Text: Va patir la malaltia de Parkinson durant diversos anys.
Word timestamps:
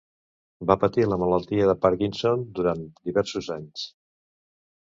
Va 0.71 0.77
patir 0.83 1.03
la 1.09 1.19
malaltia 1.23 1.67
de 1.71 1.75
Parkinson 1.85 2.47
durant 2.61 2.83
diversos 3.11 3.53
anys. 3.59 3.87